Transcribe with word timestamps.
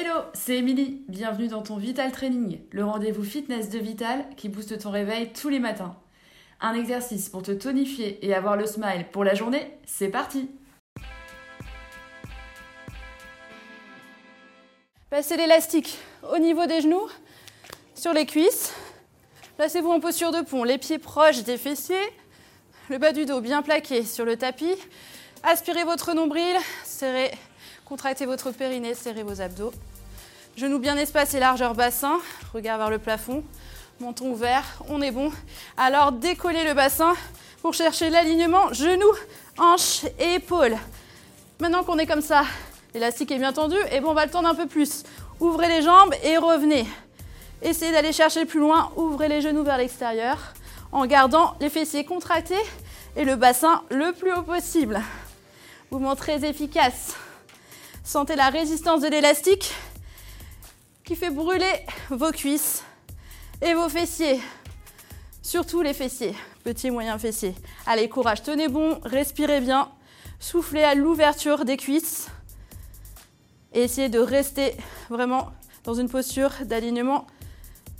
Hello, 0.00 0.20
c'est 0.32 0.58
Émilie. 0.58 1.02
Bienvenue 1.08 1.48
dans 1.48 1.62
ton 1.62 1.76
Vital 1.76 2.12
Training, 2.12 2.60
le 2.70 2.84
rendez-vous 2.84 3.24
fitness 3.24 3.68
de 3.68 3.80
Vital 3.80 4.24
qui 4.36 4.48
booste 4.48 4.78
ton 4.78 4.92
réveil 4.92 5.32
tous 5.32 5.48
les 5.48 5.58
matins. 5.58 5.96
Un 6.60 6.74
exercice 6.74 7.28
pour 7.28 7.42
te 7.42 7.50
tonifier 7.50 8.24
et 8.24 8.32
avoir 8.32 8.56
le 8.56 8.64
smile 8.64 9.06
pour 9.10 9.24
la 9.24 9.34
journée, 9.34 9.76
c'est 9.86 10.06
parti 10.06 10.50
Passez 15.10 15.36
l'élastique 15.36 15.98
au 16.32 16.38
niveau 16.38 16.66
des 16.66 16.80
genoux, 16.80 17.08
sur 17.96 18.12
les 18.12 18.24
cuisses. 18.24 18.72
Placez-vous 19.56 19.90
en 19.90 19.98
posture 19.98 20.30
de 20.30 20.42
pont, 20.42 20.62
les 20.62 20.78
pieds 20.78 20.98
proches 20.98 21.42
des 21.42 21.58
fessiers, 21.58 21.96
le 22.88 22.98
bas 22.98 23.10
du 23.10 23.26
dos 23.26 23.40
bien 23.40 23.62
plaqué 23.62 24.04
sur 24.04 24.24
le 24.24 24.36
tapis. 24.36 24.76
Aspirez 25.42 25.82
votre 25.82 26.14
nombril, 26.14 26.56
serrez, 26.84 27.32
contractez 27.88 28.26
votre 28.26 28.50
périnée, 28.50 28.94
serrez 28.94 29.22
vos 29.22 29.40
abdos. 29.40 29.72
Genoux 30.58 30.78
bien 30.78 30.98
espacés, 30.98 31.40
largeur 31.40 31.74
bassin, 31.74 32.18
regard 32.52 32.76
vers 32.76 32.90
le 32.90 32.98
plafond, 32.98 33.42
menton 33.98 34.30
ouvert, 34.30 34.64
on 34.90 35.00
est 35.00 35.10
bon. 35.10 35.32
Alors 35.78 36.12
décollez 36.12 36.64
le 36.64 36.74
bassin 36.74 37.14
pour 37.62 37.72
chercher 37.72 38.10
l'alignement 38.10 38.74
genoux, 38.74 39.14
hanches 39.56 40.04
et 40.18 40.34
épaules. 40.34 40.76
Maintenant 41.60 41.82
qu'on 41.82 41.96
est 41.98 42.06
comme 42.06 42.20
ça, 42.20 42.44
l'élastique 42.92 43.30
est 43.30 43.38
bien 43.38 43.54
tendu, 43.54 43.76
et 43.90 44.00
bon, 44.00 44.10
on 44.10 44.14
va 44.14 44.26
le 44.26 44.30
tendre 44.30 44.48
un 44.48 44.54
peu 44.54 44.66
plus. 44.66 45.04
Ouvrez 45.40 45.68
les 45.68 45.80
jambes 45.80 46.12
et 46.22 46.36
revenez. 46.36 46.86
Essayez 47.62 47.92
d'aller 47.92 48.12
chercher 48.12 48.44
plus 48.44 48.60
loin, 48.60 48.92
ouvrez 48.96 49.28
les 49.28 49.40
genoux 49.40 49.64
vers 49.64 49.78
l'extérieur 49.78 50.36
en 50.92 51.06
gardant 51.06 51.54
les 51.60 51.70
fessiers 51.70 52.04
contractés 52.04 52.54
et 53.16 53.24
le 53.24 53.36
bassin 53.36 53.82
le 53.90 54.12
plus 54.12 54.32
haut 54.32 54.42
possible. 54.42 55.00
Mouvement 55.90 56.16
très 56.16 56.44
efficace. 56.44 57.16
Sentez 58.04 58.36
la 58.36 58.50
résistance 58.50 59.02
de 59.02 59.08
l'élastique 59.08 59.72
qui 61.04 61.16
fait 61.16 61.30
brûler 61.30 61.86
vos 62.10 62.30
cuisses 62.32 62.82
et 63.60 63.74
vos 63.74 63.88
fessiers. 63.88 64.40
Surtout 65.42 65.80
les 65.82 65.94
fessiers, 65.94 66.34
petits 66.64 66.88
et 66.88 66.90
moyens 66.90 67.20
fessiers. 67.20 67.54
Allez, 67.86 68.08
courage, 68.08 68.42
tenez 68.42 68.68
bon, 68.68 69.00
respirez 69.04 69.60
bien, 69.60 69.90
soufflez 70.38 70.82
à 70.82 70.94
l'ouverture 70.94 71.64
des 71.64 71.76
cuisses 71.76 72.28
et 73.72 73.82
essayez 73.82 74.08
de 74.08 74.18
rester 74.18 74.76
vraiment 75.08 75.52
dans 75.84 75.94
une 75.94 76.08
posture 76.08 76.50
d'alignement 76.62 77.26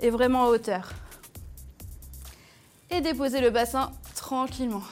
et 0.00 0.10
vraiment 0.10 0.44
en 0.44 0.46
hauteur. 0.48 0.92
Et 2.90 3.00
déposez 3.00 3.40
le 3.40 3.50
bassin 3.50 3.92
tranquillement. 4.14 4.82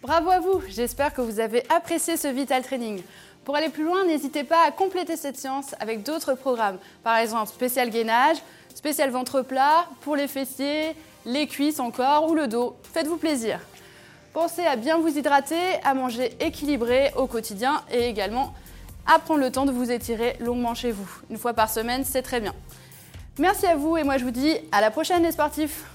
Bravo 0.00 0.30
à 0.30 0.38
vous, 0.38 0.62
j'espère 0.68 1.12
que 1.12 1.20
vous 1.20 1.40
avez 1.40 1.64
apprécié 1.70 2.16
ce 2.16 2.28
Vital 2.28 2.62
Training. 2.62 3.02
Pour 3.44 3.56
aller 3.56 3.68
plus 3.68 3.82
loin, 3.82 4.04
n'hésitez 4.04 4.44
pas 4.44 4.64
à 4.64 4.70
compléter 4.70 5.16
cette 5.16 5.36
séance 5.36 5.74
avec 5.80 6.04
d'autres 6.04 6.34
programmes. 6.34 6.78
Par 7.02 7.16
exemple, 7.16 7.48
spécial 7.48 7.90
gainage, 7.90 8.36
spécial 8.76 9.10
ventre 9.10 9.42
plat, 9.42 9.88
pour 10.02 10.14
les 10.14 10.28
fessiers, 10.28 10.94
les 11.26 11.48
cuisses 11.48 11.80
encore 11.80 12.30
ou 12.30 12.34
le 12.34 12.46
dos. 12.46 12.76
Faites-vous 12.92 13.16
plaisir. 13.16 13.58
Pensez 14.34 14.64
à 14.64 14.76
bien 14.76 14.98
vous 14.98 15.18
hydrater, 15.18 15.82
à 15.82 15.94
manger 15.94 16.32
équilibré 16.38 17.10
au 17.16 17.26
quotidien 17.26 17.82
et 17.90 18.06
également 18.06 18.54
à 19.04 19.18
prendre 19.18 19.40
le 19.40 19.50
temps 19.50 19.66
de 19.66 19.72
vous 19.72 19.90
étirer 19.90 20.36
longuement 20.38 20.74
chez 20.74 20.92
vous. 20.92 21.10
Une 21.28 21.38
fois 21.38 21.54
par 21.54 21.70
semaine, 21.70 22.04
c'est 22.04 22.22
très 22.22 22.40
bien. 22.40 22.54
Merci 23.40 23.66
à 23.66 23.74
vous 23.74 23.96
et 23.96 24.04
moi 24.04 24.16
je 24.16 24.24
vous 24.24 24.30
dis 24.30 24.54
à 24.70 24.80
la 24.80 24.92
prochaine 24.92 25.24
les 25.24 25.32
sportifs 25.32 25.86